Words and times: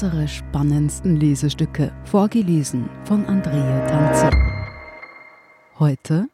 unsere 0.00 0.28
spannendsten 0.28 1.16
Lesestücke, 1.16 1.92
vorgelesen 2.04 2.88
von 3.02 3.24
Andrea 3.26 3.84
Tanzi. 3.88 4.28
Heute, 5.80 6.28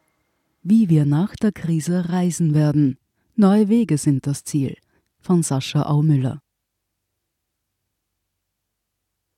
wie 0.63 0.91
wir 0.91 1.07
nach 1.07 1.35
der 1.37 1.51
Krise 1.51 2.11
reisen 2.11 2.53
werden. 2.53 2.99
Neue 3.37 3.71
Wege 3.71 3.97
sind 3.97 4.27
das 4.27 4.45
Ziel, 4.45 4.77
von 5.19 5.43
Sascha 5.43 5.85
Aumüller. 5.85 6.43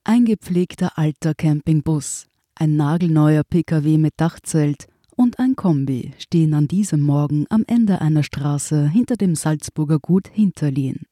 Ein 0.03 0.25
gepflegter 0.25 0.99
alter 0.99 1.33
Campingbus, 1.35 2.27
ein 2.57 2.75
nagelneuer 2.75 3.45
PKW 3.45 3.97
mit 3.97 4.15
Dachzelt 4.17 4.89
und 5.15 5.39
ein 5.39 5.55
Kombi 5.55 6.15
stehen 6.19 6.53
an 6.53 6.67
diesem 6.67 7.01
Morgen 7.01 7.47
am 7.49 7.63
Ende 7.69 8.01
einer 8.01 8.25
Straße 8.25 8.89
hinter 8.89 9.15
dem 9.15 9.37
Salzburger 9.37 10.01
Gut 10.01 10.27
Hinterlien. 10.27 11.07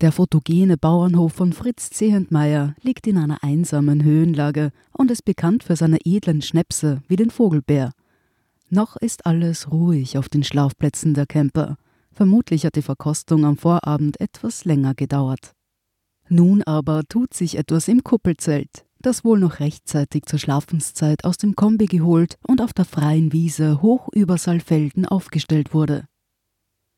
Der 0.00 0.12
fotogene 0.12 0.78
Bauernhof 0.78 1.34
von 1.34 1.52
Fritz 1.52 1.90
Zehentmeier 1.90 2.74
liegt 2.80 3.06
in 3.06 3.18
einer 3.18 3.44
einsamen 3.44 4.02
Höhenlage 4.02 4.72
und 4.92 5.10
ist 5.10 5.26
bekannt 5.26 5.62
für 5.62 5.76
seine 5.76 5.98
edlen 6.06 6.40
Schnäpse 6.40 7.02
wie 7.06 7.16
den 7.16 7.28
Vogelbär. 7.28 7.92
Noch 8.70 8.96
ist 8.96 9.26
alles 9.26 9.70
ruhig 9.70 10.16
auf 10.16 10.30
den 10.30 10.42
Schlafplätzen 10.42 11.12
der 11.12 11.26
Camper. 11.26 11.76
Vermutlich 12.12 12.64
hat 12.64 12.76
die 12.76 12.82
Verkostung 12.82 13.44
am 13.44 13.58
Vorabend 13.58 14.18
etwas 14.20 14.64
länger 14.64 14.94
gedauert. 14.94 15.52
Nun 16.30 16.62
aber 16.62 17.02
tut 17.06 17.34
sich 17.34 17.58
etwas 17.58 17.86
im 17.86 18.02
Kuppelzelt, 18.02 18.86
das 19.00 19.22
wohl 19.22 19.38
noch 19.38 19.60
rechtzeitig 19.60 20.24
zur 20.24 20.38
Schlafenszeit 20.38 21.24
aus 21.26 21.36
dem 21.36 21.56
Kombi 21.56 21.86
geholt 21.86 22.38
und 22.46 22.62
auf 22.62 22.72
der 22.72 22.86
freien 22.86 23.34
Wiese 23.34 23.82
hoch 23.82 24.08
über 24.14 24.38
Saalfelden 24.38 25.04
aufgestellt 25.04 25.74
wurde. 25.74 26.06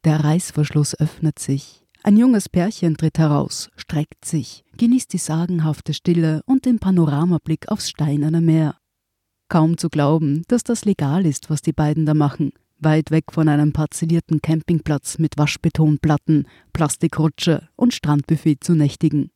Der 0.05 0.23
Reißverschluss 0.23 0.99
öffnet 1.01 1.39
sich, 1.39 1.82
ein 2.05 2.17
junges 2.17 2.49
Pärchen 2.49 2.97
tritt 2.97 3.19
heraus, 3.19 3.71
streckt 3.77 4.25
sich, 4.25 4.65
genießt 4.77 5.13
die 5.13 5.19
sagenhafte 5.19 5.95
Stille 5.95 6.43
und 6.47 6.65
den 6.67 6.81
Panoramablick 6.81 7.69
aufs 7.69 7.91
steinerne 7.91 8.41
Meer. 8.41 8.77
Kaum 9.49 9.79
zu 9.79 9.89
glauben, 9.89 10.43
dass 10.49 10.65
das 10.65 10.85
legal 10.85 11.27
ist, 11.27 11.51
was 11.51 11.63
die 11.63 11.73
beiden 11.73 12.05
da 12.05 12.15
machen, 12.15 12.53
weit 12.79 13.11
weg 13.11 13.27
von 13.31 13.49
einem 13.49 13.73
parzellierten 13.73 14.43
Campingplatz 14.43 15.19
mit 15.19 15.39
Waschbetonplatten, 15.39 16.49
Plastikrutsche 16.73 17.69
und 17.77 17.95
Strandbuffet 17.95 18.65
zu 18.65 18.75
nächtigen. 18.75 19.31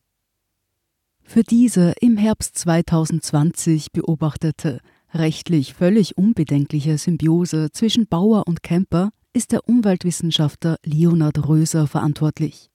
Für 1.22 1.42
diese 1.42 1.92
im 2.00 2.16
Herbst 2.16 2.56
2020 2.58 3.92
beobachtete, 3.92 4.80
rechtlich 5.12 5.74
völlig 5.74 6.16
unbedenkliche 6.16 6.98
Symbiose 6.98 7.70
zwischen 7.72 8.06
Bauer 8.06 8.46
und 8.46 8.62
Camper 8.62 9.10
ist 9.36 9.52
der 9.52 9.68
Umweltwissenschaftler 9.68 10.78
Leonhard 10.82 11.46
Röser 11.46 11.86
verantwortlich. 11.86 12.70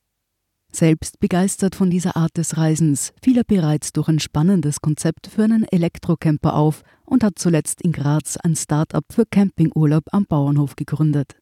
Selbst 0.70 1.18
begeistert 1.18 1.74
von 1.74 1.90
dieser 1.90 2.16
Art 2.16 2.36
des 2.36 2.56
Reisens 2.56 3.12
fiel 3.20 3.36
er 3.36 3.42
bereits 3.42 3.92
durch 3.92 4.06
ein 4.06 4.20
spannendes 4.20 4.80
Konzept 4.80 5.26
für 5.26 5.42
einen 5.42 5.64
Elektrocamper 5.64 6.54
auf 6.54 6.84
und 7.04 7.24
hat 7.24 7.40
zuletzt 7.40 7.82
in 7.82 7.90
Graz 7.90 8.36
ein 8.36 8.54
Start-up 8.54 9.06
für 9.10 9.26
Campingurlaub 9.26 10.04
am 10.12 10.24
Bauernhof 10.24 10.76
gegründet. 10.76 11.34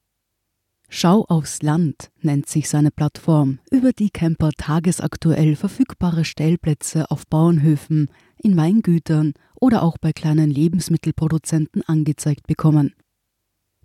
Schau 0.88 1.26
aufs 1.26 1.60
Land 1.60 2.10
nennt 2.22 2.48
sich 2.48 2.70
seine 2.70 2.90
Plattform, 2.90 3.58
über 3.70 3.92
die 3.92 4.08
Camper 4.08 4.52
tagesaktuell 4.56 5.54
verfügbare 5.54 6.24
Stellplätze 6.24 7.10
auf 7.10 7.26
Bauernhöfen, 7.26 8.08
in 8.38 8.56
Weingütern 8.56 9.34
oder 9.54 9.82
auch 9.82 9.98
bei 9.98 10.14
kleinen 10.14 10.50
Lebensmittelproduzenten 10.50 11.82
angezeigt 11.82 12.46
bekommen. 12.46 12.94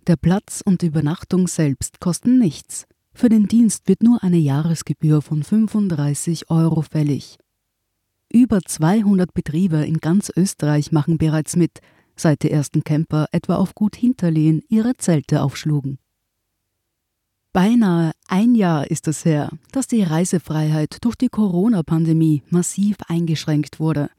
Der 0.06 0.16
Platz 0.16 0.62
und 0.64 0.82
die 0.82 0.86
Übernachtung 0.86 1.48
selbst 1.48 1.98
kosten 1.98 2.38
nichts. 2.38 2.86
Für 3.12 3.28
den 3.28 3.48
Dienst 3.48 3.88
wird 3.88 4.04
nur 4.04 4.22
eine 4.22 4.36
Jahresgebühr 4.36 5.20
von 5.20 5.42
35 5.42 6.48
Euro 6.48 6.82
fällig. 6.82 7.38
Über 8.32 8.60
200 8.60 9.34
Betriebe 9.34 9.84
in 9.84 9.98
ganz 9.98 10.30
Österreich 10.36 10.92
machen 10.92 11.18
bereits 11.18 11.56
mit, 11.56 11.80
seit 12.14 12.44
die 12.44 12.52
ersten 12.52 12.84
Camper 12.84 13.26
etwa 13.32 13.56
auf 13.56 13.74
Gut 13.74 13.96
Hinterlehen 13.96 14.62
ihre 14.68 14.96
Zelte 14.96 15.42
aufschlugen. 15.42 15.98
Beinahe 17.52 18.12
ein 18.28 18.54
Jahr 18.54 18.88
ist 18.88 19.08
es 19.08 19.24
her, 19.24 19.50
dass 19.72 19.88
die 19.88 20.02
Reisefreiheit 20.04 20.98
durch 21.00 21.16
die 21.16 21.30
Corona-Pandemie 21.30 22.44
massiv 22.48 22.96
eingeschränkt 23.08 23.80
wurde. 23.80 24.10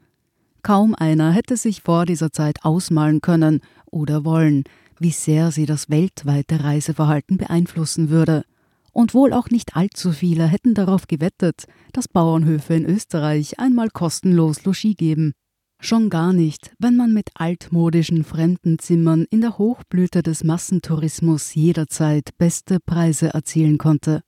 Kaum 0.62 0.94
einer 0.94 1.32
hätte 1.32 1.56
sich 1.56 1.82
vor 1.82 2.04
dieser 2.04 2.30
Zeit 2.30 2.64
ausmalen 2.64 3.22
können 3.22 3.60
oder 3.86 4.24
wollen, 4.24 4.64
wie 5.00 5.10
sehr 5.10 5.50
sie 5.50 5.66
das 5.66 5.88
weltweite 5.90 6.62
Reiseverhalten 6.62 7.36
beeinflussen 7.36 8.10
würde. 8.10 8.44
Und 8.92 9.14
wohl 9.14 9.32
auch 9.32 9.50
nicht 9.50 9.76
allzu 9.76 10.12
viele 10.12 10.46
hätten 10.46 10.74
darauf 10.74 11.06
gewettet, 11.06 11.64
dass 11.92 12.08
Bauernhöfe 12.08 12.74
in 12.74 12.84
Österreich 12.84 13.58
einmal 13.58 13.90
kostenlos 13.90 14.64
Logis 14.64 14.96
geben. 14.96 15.32
Schon 15.80 16.10
gar 16.10 16.32
nicht, 16.32 16.72
wenn 16.80 16.96
man 16.96 17.14
mit 17.14 17.30
altmodischen 17.34 18.24
Fremdenzimmern 18.24 19.26
in 19.30 19.40
der 19.40 19.58
Hochblüte 19.58 20.24
des 20.24 20.42
Massentourismus 20.42 21.54
jederzeit 21.54 22.30
beste 22.36 22.80
Preise 22.80 23.28
erzielen 23.28 23.78
konnte. 23.78 24.22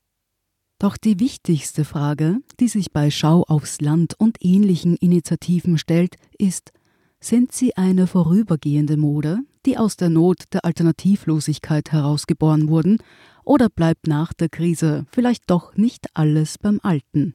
Doch 0.79 0.97
die 0.97 1.19
wichtigste 1.19 1.85
Frage, 1.85 2.39
die 2.61 2.69
sich 2.69 2.93
bei 2.93 3.11
Schau 3.11 3.43
aufs 3.43 3.81
Land 3.81 4.15
und 4.19 4.39
ähnlichen 4.41 4.97
Initiativen 4.97 5.77
stellt, 5.77 6.15
ist, 6.39 6.73
sind 7.21 7.53
sie 7.53 7.77
eine 7.77 8.07
vorübergehende 8.07 8.97
Mode, 8.97 9.41
die 9.67 9.79
aus 9.79 9.97
der 9.97 10.09
Not 10.09 10.45
der 10.53 10.65
Alternativlosigkeit 10.65 11.93
herausgeboren 11.93 12.69
wurden, 12.69 12.99
oder 13.45 13.69
bleibt 13.69 14.07
nach 14.07 14.33
der 14.33 14.49
Krise 14.49 15.07
vielleicht 15.11 15.51
doch 15.51 15.77
nicht 15.77 16.07
alles 16.15 16.59
beim 16.59 16.81
Alten? 16.83 17.35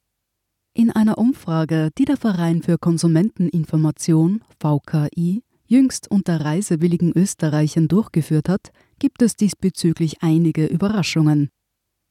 In 0.74 0.90
einer 0.90 1.18
Umfrage, 1.18 1.90
die 1.96 2.04
der 2.04 2.16
Verein 2.16 2.62
für 2.62 2.78
Konsumenteninformation 2.78 4.42
VKI 4.60 5.42
jüngst 5.66 6.10
unter 6.10 6.40
reisewilligen 6.42 7.12
Österreichern 7.12 7.88
durchgeführt 7.88 8.48
hat, 8.48 8.70
gibt 8.98 9.22
es 9.22 9.36
diesbezüglich 9.36 10.22
einige 10.22 10.66
Überraschungen. 10.66 11.50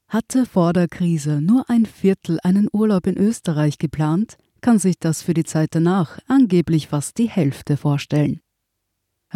Hatte 0.08 0.46
vor 0.46 0.72
der 0.72 0.88
Krise 0.88 1.40
nur 1.40 1.68
ein 1.68 1.86
Viertel 1.86 2.38
einen 2.42 2.68
Urlaub 2.72 3.06
in 3.06 3.16
Österreich 3.16 3.78
geplant, 3.78 4.36
kann 4.60 4.78
sich 4.78 4.98
das 4.98 5.22
für 5.22 5.34
die 5.34 5.44
Zeit 5.44 5.70
danach 5.72 6.18
angeblich 6.26 6.88
fast 6.88 7.18
die 7.18 7.28
Hälfte 7.28 7.76
vorstellen. 7.76 8.40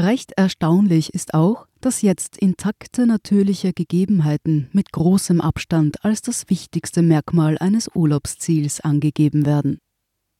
Recht 0.03 0.33
erstaunlich 0.33 1.12
ist 1.12 1.34
auch, 1.34 1.66
dass 1.83 2.00
jetzt 2.00 2.38
intakte 2.38 3.06
natürliche 3.06 3.75
Gegebenheiten 3.75 4.71
mit 4.72 4.93
großem 4.93 5.43
Abstand 5.43 6.03
als 6.03 6.22
das 6.22 6.49
wichtigste 6.49 7.03
Merkmal 7.03 7.59
eines 7.59 7.91
Urlaubsziels 7.94 8.81
angegeben 8.81 9.44
werden. 9.44 9.78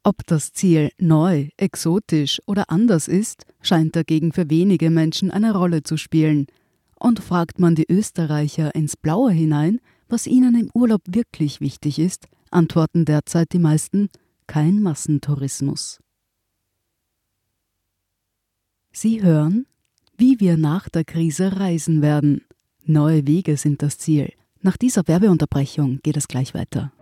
Ob 0.03 0.27
das 0.27 0.55
Ziel 0.55 0.91
neu, 0.99 1.51
exotisch 1.59 2.41
oder 2.47 2.71
anders 2.71 3.07
ist, 3.07 3.45
scheint 3.61 3.97
dagegen 3.97 4.33
für 4.33 4.49
wenige 4.49 4.89
Menschen 4.89 5.31
eine 5.31 5.53
Rolle 5.53 5.83
zu 5.83 5.99
spielen. 5.99 6.47
Und 6.95 7.21
fragt 7.21 7.59
man 7.59 7.75
die 7.75 7.87
Österreicher 7.87 8.75
ins 8.75 8.97
Blaue 8.97 9.31
hinein, 9.31 9.81
was 10.09 10.27
ihnen 10.27 10.59
im 10.59 10.71
Urlaub 10.73 11.03
wirklich 11.07 11.61
wichtig 11.61 11.99
ist, 11.99 12.29
antworten 12.51 13.05
derzeit 13.05 13.53
die 13.53 13.59
meisten 13.59 14.09
kein 14.47 14.81
Massentourismus. 14.81 16.01
Sie 18.93 19.23
hören, 19.23 19.67
wie 20.17 20.41
wir 20.41 20.57
nach 20.57 20.89
der 20.89 21.05
Krise 21.05 21.59
reisen 21.59 22.03
werden. 22.03 22.45
Neue 22.85 23.27
Wege 23.27 23.57
sind 23.57 23.83
das 23.83 23.99
Ziel. 23.99 24.33
Nach 24.63 24.77
dieser 24.77 25.07
Werbeunterbrechung 25.07 26.01
geht 26.03 26.17
es 26.17 26.29
gleich 26.29 26.55
weiter. 26.55 26.93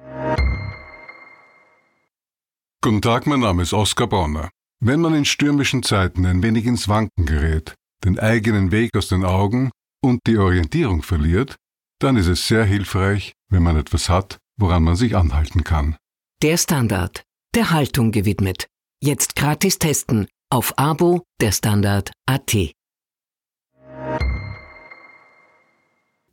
Guten 2.83 3.03
Tag, 3.03 3.27
mein 3.27 3.41
Name 3.41 3.63
ist 3.63 3.73
Oskar 3.73 4.07
Bonner. 4.07 4.51
Wenn 4.81 5.01
man 5.01 5.15
in 5.15 5.25
stürmischen 5.25 5.83
Zeiten 5.83 6.25
ein 6.27 6.43
wenig 6.43 6.67
ins 6.67 6.89
Wanken 6.89 7.27
gerät, 7.27 7.75
den 8.05 8.19
eigenen 8.19 8.71
Weg 8.71 8.97
aus 8.97 9.09
den 9.09 9.25
Augen 9.25 9.71
und 10.01 10.21
die 10.27 10.39
Orientierung 10.39 11.03
verliert, 11.03 11.57
dann 11.99 12.17
ist 12.17 12.29
es 12.29 12.47
sehr 12.47 12.65
hilfreich, 12.65 13.33
wenn 13.49 13.65
man 13.65 13.77
etwas 13.77 14.09
hat, 14.09 14.39
woran 14.57 14.85
man 14.85 14.95
sich 14.95 15.17
anhalten 15.17 15.65
kann. 15.65 15.97
Der 16.43 16.57
Standard, 16.57 17.25
der 17.57 17.71
Haltung 17.71 18.13
gewidmet. 18.13 18.69
Jetzt 19.01 19.35
gratis 19.35 19.79
testen 19.79 20.29
auf 20.51 20.79
Abo 20.79 21.27
der 21.43 21.53
Standard 21.53 22.11
AT. 22.25 22.55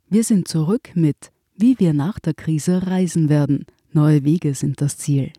Wir 0.08 0.24
sind 0.24 0.48
zurück 0.48 0.92
mit 0.94 1.32
Wie 1.54 1.78
wir 1.78 1.92
nach 1.92 2.18
der 2.18 2.32
Krise 2.32 2.86
reisen 2.86 3.28
werden. 3.28 3.66
Neue 3.92 4.24
Wege 4.24 4.54
sind 4.54 4.80
das 4.80 4.96
Ziel. 4.96 5.32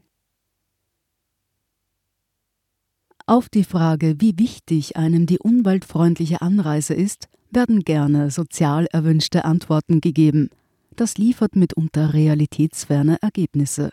Auf 3.25 3.49
die 3.49 3.63
Frage, 3.63 4.15
wie 4.19 4.37
wichtig 4.37 4.95
einem 4.95 5.25
die 5.25 5.39
umweltfreundliche 5.39 6.41
Anreise 6.41 6.93
ist, 6.93 7.29
werden 7.49 7.79
gerne 7.83 8.29
sozial 8.29 8.85
erwünschte 8.91 9.43
Antworten 9.43 10.01
gegeben. 10.01 10.49
Das 10.95 11.17
liefert 11.17 11.55
mitunter 11.55 12.13
realitätsferne 12.13 13.17
Ergebnisse. 13.21 13.91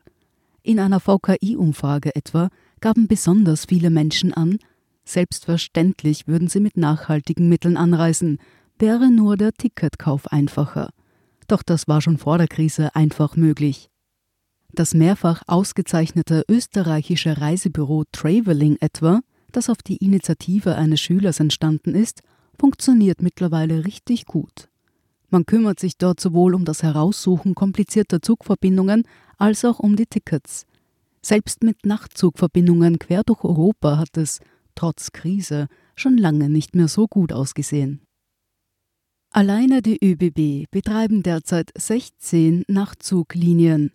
In 0.63 0.79
einer 0.79 1.01
VKI-Umfrage 1.01 2.15
etwa 2.15 2.51
gaben 2.81 3.09
besonders 3.09 3.65
viele 3.65 3.91
Menschen 3.91 4.33
an, 4.35 4.59
Selbstverständlich 5.05 6.27
würden 6.27 6.49
sie 6.49 6.61
mit 6.61 6.77
nachhaltigen 6.77 7.49
Mitteln 7.49 7.77
anreisen, 7.77 8.39
wäre 8.79 9.11
nur 9.11 9.37
der 9.37 9.53
Ticketkauf 9.53 10.33
einfacher. 10.33 10.91
Doch 11.47 11.63
das 11.63 11.89
war 11.89 12.01
schon 12.01 12.19
vor 12.19 12.39
der 12.39 12.49
Krise 12.49 12.95
einfach 12.97 13.37
möglich. 13.37 13.91
Das 14.73 14.95
mehrfach 14.95 15.43
ausgezeichnete 15.47 16.45
österreichische 16.49 17.41
Reisebüro 17.41 18.05
Traveling 18.11 18.77
etwa, 18.81 19.21
das 19.53 19.71
auf 19.71 19.83
die 19.83 19.99
Initiative 19.99 20.75
eines 20.75 21.01
Schülers 21.01 21.39
entstanden 21.39 21.95
ist, 21.95 22.23
funktioniert 22.59 23.23
mittlerweile 23.23 23.85
richtig 23.85 24.27
gut. 24.27 24.69
Man 25.31 25.47
kümmert 25.47 25.81
sich 25.81 25.97
dort 25.97 26.19
sowohl 26.19 26.55
um 26.55 26.65
das 26.65 26.83
Heraussuchen 26.83 27.55
komplizierter 27.55 28.23
Zugverbindungen 28.23 29.05
als 29.39 29.65
auch 29.65 29.79
um 29.79 29.97
die 29.97 30.07
Tickets. 30.07 30.67
Selbst 31.23 31.63
mit 31.63 31.87
Nachtzugverbindungen 31.87 32.99
quer 32.99 33.23
durch 33.25 33.45
Europa 33.45 33.99
hat 33.99 34.17
es, 34.17 34.41
trotz 34.75 35.13
Krise, 35.13 35.69
schon 35.97 36.17
lange 36.17 36.49
nicht 36.49 36.75
mehr 36.75 36.89
so 36.89 37.07
gut 37.07 37.33
ausgesehen. 37.33 38.01
Alleine 39.31 39.83
die 39.83 39.99
ÖBB 40.01 40.71
betreiben 40.71 41.23
derzeit 41.23 41.73
16 41.77 42.65
Nachtzuglinien, 42.69 43.93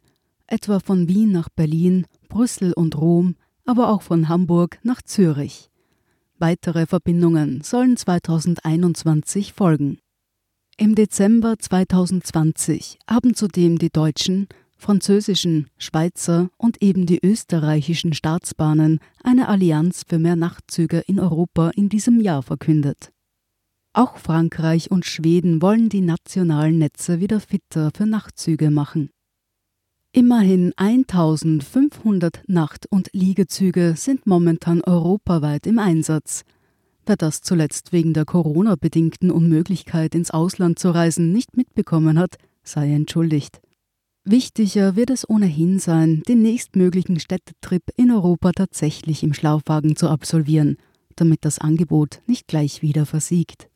etwa 0.47 0.79
von 0.79 1.07
Wien 1.07 1.31
nach 1.31 1.49
Berlin, 1.49 2.05
Brüssel 2.27 2.73
und 2.73 2.97
Rom, 2.97 3.35
aber 3.65 3.89
auch 3.89 4.01
von 4.01 4.27
Hamburg 4.27 4.79
nach 4.83 5.01
Zürich. 5.01 5.69
Weitere 6.37 6.85
Verbindungen 6.85 7.61
sollen 7.61 7.95
2021 7.97 9.53
folgen. 9.53 9.99
Im 10.77 10.95
Dezember 10.95 11.59
2020 11.59 12.99
haben 13.09 13.35
zudem 13.35 13.77
die 13.77 13.89
deutschen, 13.89 14.47
französischen, 14.79 15.67
Schweizer 15.77 16.49
und 16.57 16.81
eben 16.81 17.05
die 17.05 17.19
österreichischen 17.23 18.13
Staatsbahnen 18.13 18.99
eine 19.23 19.49
Allianz 19.49 20.03
für 20.07 20.17
mehr 20.17 20.35
Nachtzüge 20.35 21.03
in 21.05 21.19
Europa 21.19 21.69
in 21.75 21.89
diesem 21.89 22.19
Jahr 22.21 22.41
verkündet. 22.41 23.11
Auch 23.93 24.17
Frankreich 24.17 24.89
und 24.89 25.05
Schweden 25.05 25.61
wollen 25.61 25.89
die 25.89 26.01
nationalen 26.01 26.77
Netze 26.77 27.19
wieder 27.19 27.39
fitter 27.39 27.91
für 27.95 28.05
Nachtzüge 28.05 28.71
machen. 28.71 29.09
Immerhin 30.11 30.73
1500 30.75 32.43
Nacht- 32.47 32.87
und 32.89 33.09
Liegezüge 33.13 33.93
sind 33.95 34.25
momentan 34.25 34.81
europaweit 34.81 35.67
im 35.67 35.77
Einsatz. 35.77 36.43
Wer 37.05 37.15
das 37.15 37.41
zuletzt 37.41 37.91
wegen 37.91 38.13
der 38.13 38.25
Corona-bedingten 38.25 39.29
Unmöglichkeit 39.29 40.15
ins 40.15 40.31
Ausland 40.31 40.79
zu 40.79 40.91
reisen 40.91 41.31
nicht 41.31 41.57
mitbekommen 41.57 42.17
hat, 42.17 42.37
sei 42.63 42.91
entschuldigt. 42.91 43.61
Wichtiger 44.31 44.95
wird 44.95 45.09
es 45.09 45.27
ohnehin 45.27 45.79
sein, 45.79 46.21
den 46.27 46.43
nächstmöglichen 46.43 47.19
Städtetrip 47.19 47.81
in 47.95 48.11
Europa 48.11 48.51
tatsächlich 48.51 49.23
im 49.23 49.33
Schlafwagen 49.33 49.95
zu 49.95 50.07
absolvieren, 50.07 50.77
damit 51.15 51.45
das 51.45 51.57
Angebot 51.57 52.21
nicht 52.27 52.45
gleich 52.45 52.83
wieder 52.83 53.07
versiegt. 53.07 53.71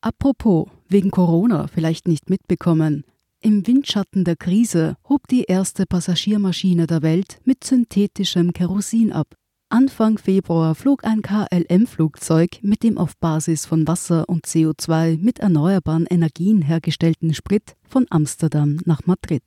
Apropos, 0.00 0.68
wegen 0.88 1.10
Corona 1.10 1.66
vielleicht 1.66 2.06
nicht 2.06 2.30
mitbekommen, 2.30 3.02
im 3.40 3.66
Windschatten 3.66 4.22
der 4.22 4.36
Krise 4.36 4.96
hob 5.08 5.26
die 5.26 5.42
erste 5.42 5.86
Passagiermaschine 5.86 6.86
der 6.86 7.02
Welt 7.02 7.40
mit 7.42 7.64
synthetischem 7.64 8.52
Kerosin 8.52 9.12
ab. 9.12 9.34
Anfang 9.70 10.16
Februar 10.16 10.74
flog 10.74 11.04
ein 11.04 11.20
KLM-Flugzeug 11.20 12.60
mit 12.62 12.82
dem 12.82 12.96
auf 12.96 13.18
Basis 13.18 13.66
von 13.66 13.86
Wasser 13.86 14.26
und 14.26 14.46
CO2 14.46 15.18
mit 15.18 15.40
erneuerbaren 15.40 16.06
Energien 16.06 16.62
hergestellten 16.62 17.34
Sprit 17.34 17.76
von 17.86 18.06
Amsterdam 18.08 18.78
nach 18.86 19.04
Madrid. 19.04 19.42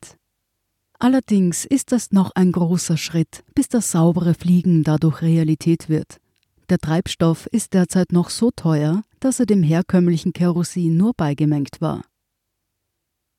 Allerdings 1.00 1.66
ist 1.66 1.92
das 1.92 2.12
noch 2.12 2.30
ein 2.36 2.52
großer 2.52 2.98
Schritt, 2.98 3.44
bis 3.56 3.68
das 3.68 3.90
saubere 3.90 4.36
Fliegen 4.36 4.84
dadurch 4.84 5.24
Realität 5.24 5.90
wird. 5.90 6.18
Der 6.70 6.78
Treibstoff 6.78 7.48
ist 7.48 7.74
derzeit 7.74 8.12
noch 8.12 8.30
so 8.30 8.52
teuer, 8.52 9.02
dass 9.20 9.40
er 9.40 9.48
dem 9.48 9.64
herkömmlichen 9.64 10.34
Kerosin 10.34 10.98
nur 10.98 11.14
beigemengt 11.18 11.82
war. 11.82 12.04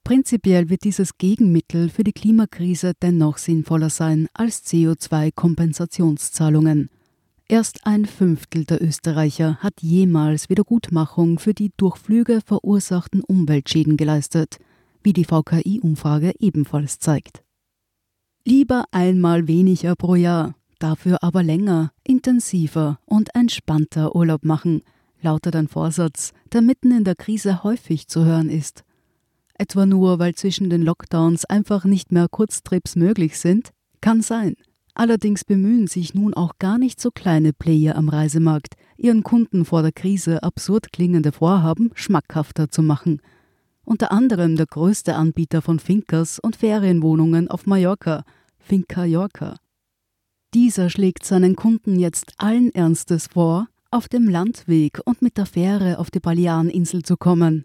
Prinzipiell 0.04 0.68
wird 0.68 0.82
dieses 0.82 1.16
Gegenmittel 1.16 1.88
für 1.88 2.02
die 2.02 2.12
Klimakrise 2.12 2.94
dennoch 3.00 3.38
sinnvoller 3.38 3.88
sein 3.88 4.26
als 4.34 4.66
CO2-Kompensationszahlungen. 4.66 6.90
Erst 7.46 7.86
ein 7.86 8.06
Fünftel 8.06 8.64
der 8.64 8.82
Österreicher 8.82 9.58
hat 9.58 9.74
jemals 9.80 10.48
Wiedergutmachung 10.48 11.38
für 11.38 11.54
die 11.54 11.70
durch 11.76 11.98
Flüge 11.98 12.40
verursachten 12.44 13.22
Umweltschäden 13.22 13.96
geleistet, 13.96 14.58
wie 15.04 15.12
die 15.12 15.24
VKI-Umfrage 15.24 16.32
ebenfalls 16.40 16.98
zeigt. 16.98 17.44
Lieber 18.44 18.86
einmal 18.90 19.46
weniger 19.46 19.94
pro 19.94 20.16
Jahr, 20.16 20.56
dafür 20.80 21.22
aber 21.22 21.44
länger, 21.44 21.92
intensiver 22.02 22.98
und 23.04 23.32
entspannter 23.36 24.16
Urlaub 24.16 24.44
machen, 24.44 24.82
lautet 25.20 25.54
ein 25.54 25.68
Vorsatz, 25.68 26.32
der 26.52 26.60
mitten 26.60 26.90
in 26.90 27.04
der 27.04 27.14
Krise 27.14 27.62
häufig 27.62 28.08
zu 28.08 28.24
hören 28.24 28.48
ist 28.48 28.82
etwa 29.62 29.86
nur 29.86 30.18
weil 30.18 30.34
zwischen 30.34 30.70
den 30.70 30.82
Lockdowns 30.82 31.44
einfach 31.44 31.84
nicht 31.84 32.10
mehr 32.10 32.26
Kurztrips 32.28 32.96
möglich 32.96 33.38
sind? 33.38 33.70
Kann 34.00 34.20
sein. 34.20 34.56
Allerdings 34.92 35.44
bemühen 35.44 35.86
sich 35.86 36.14
nun 36.14 36.34
auch 36.34 36.58
gar 36.58 36.78
nicht 36.78 37.00
so 37.00 37.12
kleine 37.12 37.52
Player 37.52 37.94
am 37.94 38.08
Reisemarkt, 38.08 38.74
ihren 38.96 39.22
Kunden 39.22 39.64
vor 39.64 39.82
der 39.82 39.92
Krise 39.92 40.42
absurd 40.42 40.92
klingende 40.92 41.30
Vorhaben 41.30 41.92
schmackhafter 41.94 42.70
zu 42.70 42.82
machen. 42.82 43.22
Unter 43.84 44.10
anderem 44.10 44.56
der 44.56 44.66
größte 44.66 45.14
Anbieter 45.14 45.62
von 45.62 45.78
Finkers 45.78 46.40
und 46.40 46.56
Ferienwohnungen 46.56 47.48
auf 47.48 47.64
Mallorca, 47.64 48.24
Finca 48.58 49.04
Yorca. 49.04 49.58
Dieser 50.54 50.90
schlägt 50.90 51.24
seinen 51.24 51.54
Kunden 51.54 52.00
jetzt 52.00 52.34
allen 52.36 52.74
Ernstes 52.74 53.28
vor, 53.28 53.68
auf 53.92 54.08
dem 54.08 54.28
Landweg 54.28 55.00
und 55.04 55.22
mit 55.22 55.36
der 55.36 55.46
Fähre 55.46 55.98
auf 55.98 56.10
die 56.10 56.20
Baleareninsel 56.20 57.04
zu 57.04 57.16
kommen. 57.16 57.64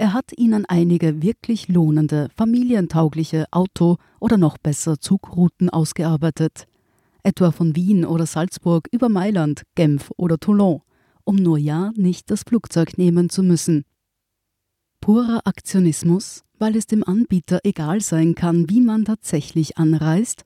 Er 0.00 0.12
hat 0.12 0.30
ihnen 0.38 0.64
einige 0.64 1.22
wirklich 1.22 1.66
lohnende, 1.66 2.28
familientaugliche 2.36 3.46
Auto- 3.50 3.96
oder 4.20 4.38
noch 4.38 4.56
besser 4.56 5.00
Zugrouten 5.00 5.70
ausgearbeitet. 5.70 6.68
Etwa 7.24 7.50
von 7.50 7.74
Wien 7.74 8.04
oder 8.04 8.24
Salzburg 8.24 8.86
über 8.92 9.08
Mailand, 9.08 9.64
Genf 9.74 10.12
oder 10.16 10.38
Toulon, 10.38 10.82
um 11.24 11.34
nur 11.34 11.58
ja 11.58 11.90
nicht 11.96 12.30
das 12.30 12.44
Flugzeug 12.44 12.96
nehmen 12.96 13.28
zu 13.28 13.42
müssen. 13.42 13.84
Purer 15.00 15.40
Aktionismus, 15.44 16.44
weil 16.60 16.76
es 16.76 16.86
dem 16.86 17.02
Anbieter 17.02 17.58
egal 17.64 18.00
sein 18.00 18.36
kann, 18.36 18.70
wie 18.70 18.80
man 18.80 19.04
tatsächlich 19.04 19.78
anreist? 19.78 20.44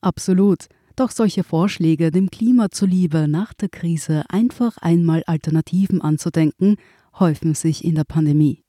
Absolut. 0.00 0.66
Doch 0.96 1.12
solche 1.12 1.44
Vorschläge, 1.44 2.10
dem 2.10 2.30
Klima 2.30 2.72
zuliebe 2.72 3.28
nach 3.28 3.54
der 3.54 3.68
Krise 3.68 4.24
einfach 4.28 4.76
einmal 4.78 5.22
Alternativen 5.28 6.02
anzudenken, 6.02 6.74
häufen 7.16 7.54
sich 7.54 7.84
in 7.84 7.94
der 7.94 8.02
Pandemie. 8.02 8.64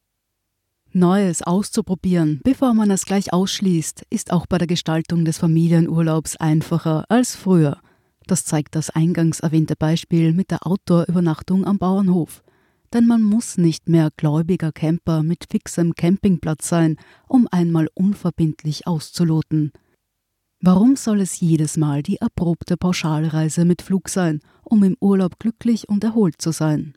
Neues 0.92 1.44
auszuprobieren, 1.44 2.42
bevor 2.44 2.74
man 2.74 2.90
es 2.90 3.06
gleich 3.06 3.32
ausschließt, 3.32 4.08
ist 4.10 4.34
auch 4.34 4.48
bei 4.48 4.58
der 4.58 4.66
Gestaltung 4.66 5.24
des 5.24 5.38
Familienurlaubs 5.38 6.36
einfacher 6.38 7.06
als 7.10 7.36
früher. 7.36 7.78
Das 8.26 8.44
zeigt 8.44 8.74
das 8.74 8.90
eingangs 8.90 9.40
erwähnte 9.40 9.76
Beispiel 9.76 10.34
mit 10.34 10.50
der 10.50 10.66
Outdoor-Übernachtung 10.66 11.66
am 11.66 11.78
Bauernhof. 11.78 12.44
Denn 12.92 13.06
man 13.06 13.22
muss 13.22 13.60
nicht 13.60 13.88
mehr 13.88 14.10
gläubiger 14.18 14.72
Camper 14.72 15.22
mit 15.22 15.46
fixem 15.52 15.94
Campingplatz 15.94 16.68
sein, 16.68 16.98
um 17.28 17.48
einmal 17.52 17.88
unverbindlich 17.94 18.88
auszuloten. 18.88 19.72
Warum 20.60 20.96
soll 20.96 21.22
es 21.22 21.40
jedes 21.40 21.78
Mal 21.78 22.02
die 22.02 22.18
erprobte 22.18 22.78
Pauschalreise 22.78 23.64
mit 23.64 23.84
Flug 23.84 24.10
sein, 24.10 24.42
um 24.64 24.84
im 24.84 24.98
Urlaub 25.00 25.38
glücklich 25.38 25.88
und 25.88 26.04
erholt 26.04 26.42
zu 26.42 26.52
sein? 26.52 26.96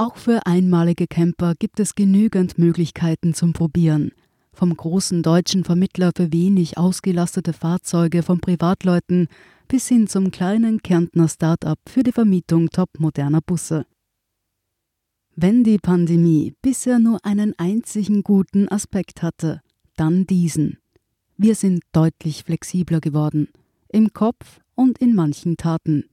Auch 0.00 0.16
für 0.16 0.46
einmalige 0.46 1.06
Camper 1.06 1.52
gibt 1.58 1.78
es 1.78 1.94
genügend 1.94 2.56
Möglichkeiten 2.56 3.34
zum 3.34 3.52
Probieren. 3.52 4.12
Vom 4.54 4.74
großen 4.74 5.22
deutschen 5.22 5.62
Vermittler 5.62 6.12
für 6.16 6.32
wenig 6.32 6.78
ausgelastete 6.78 7.52
Fahrzeuge 7.52 8.22
von 8.22 8.40
Privatleuten 8.40 9.28
bis 9.68 9.88
hin 9.88 10.06
zum 10.06 10.30
kleinen 10.30 10.80
Kärntner 10.80 11.28
Start-up 11.28 11.80
für 11.86 12.02
die 12.02 12.12
Vermietung 12.12 12.70
topmoderner 12.70 13.42
Busse. 13.42 13.84
Wenn 15.36 15.64
die 15.64 15.76
Pandemie 15.76 16.54
bisher 16.62 16.98
nur 16.98 17.22
einen 17.22 17.52
einzigen 17.58 18.22
guten 18.22 18.70
Aspekt 18.70 19.20
hatte, 19.22 19.60
dann 19.96 20.26
diesen. 20.26 20.78
Wir 21.36 21.54
sind 21.54 21.82
deutlich 21.92 22.44
flexibler 22.44 23.00
geworden, 23.00 23.48
im 23.88 24.14
Kopf 24.14 24.60
und 24.74 24.96
in 24.96 25.14
manchen 25.14 25.58
Taten. 25.58 26.04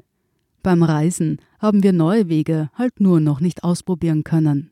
Beim 0.64 0.84
Reisen 0.84 1.40
haben 1.60 1.84
wir 1.84 1.94
neue 1.94 2.30
Wege 2.30 2.70
halt 2.74 3.00
nur 3.00 3.20
noch 3.20 3.40
nicht 3.40 3.64
ausprobieren 3.64 4.24
können. 4.24 4.72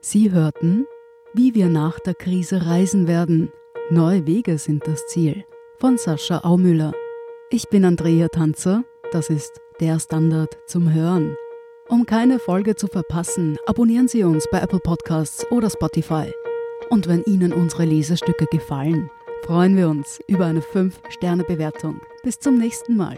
Sie 0.00 0.30
hörten, 0.30 0.86
wie 1.34 1.54
wir 1.54 1.68
nach 1.68 1.98
der 2.00 2.14
Krise 2.14 2.66
reisen 2.66 3.06
werden. 3.06 3.50
Neue 3.90 4.26
Wege 4.26 4.58
sind 4.58 4.86
das 4.86 5.06
Ziel. 5.06 5.44
Von 5.78 5.98
Sascha 5.98 6.38
Aumüller. 6.38 6.92
Ich 7.50 7.68
bin 7.68 7.84
Andrea 7.84 8.28
Tanzer. 8.28 8.84
Das 9.12 9.28
ist 9.28 9.52
der 9.80 9.98
Standard 9.98 10.56
zum 10.66 10.92
Hören. 10.92 11.36
Um 11.88 12.06
keine 12.06 12.38
Folge 12.38 12.76
zu 12.76 12.86
verpassen, 12.86 13.58
abonnieren 13.66 14.08
Sie 14.08 14.22
uns 14.22 14.46
bei 14.50 14.60
Apple 14.60 14.78
Podcasts 14.78 15.44
oder 15.50 15.68
Spotify. 15.68 16.32
Und 16.88 17.08
wenn 17.08 17.22
Ihnen 17.24 17.52
unsere 17.52 17.84
Lesestücke 17.84 18.46
gefallen, 18.46 19.10
freuen 19.44 19.76
wir 19.76 19.88
uns 19.88 20.20
über 20.26 20.46
eine 20.46 20.60
5-Sterne-Bewertung. 20.60 22.00
Bis 22.22 22.38
zum 22.38 22.58
nächsten 22.58 22.96
Mal. 22.96 23.16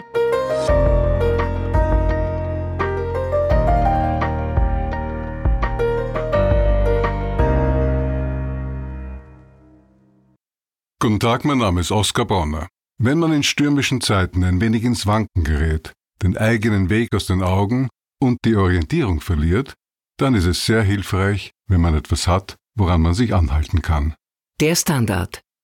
Guten 11.01 11.19
Tag, 11.19 11.45
mein 11.45 11.59
Name 11.59 11.81
ist 11.81 11.91
Oskar 11.91 12.27
Bonner. 12.27 12.69
Wenn 12.99 13.19
man 13.19 13.33
in 13.33 13.43
stürmischen 13.43 14.01
Zeiten 14.01 14.45
ein 14.45 14.61
wenig 14.61 14.85
ins 14.85 15.07
Wanken 15.07 15.43
gerät, 15.43 15.93
den 16.23 16.37
eigenen 16.37 16.91
Weg 16.91 17.13
aus 17.15 17.27
den 17.27 17.43
Augen 17.43 17.89
und 18.21 18.39
die 18.45 18.55
Orientierung 18.55 19.21
verliert, 19.21 19.75
dann 20.19 20.37
ist 20.37 20.47
es 20.47 20.65
sehr 20.65 20.83
hilfreich, 20.83 21.51
wenn 21.69 21.81
man 21.81 21.97
etwas 21.97 22.29
hat, 22.29 22.55
woran 22.77 23.03
man 23.03 23.15
sich 23.15 23.35
anhalten 23.35 23.83
kann. 23.83 24.15
Der 24.61 24.77
Standard 24.77 25.43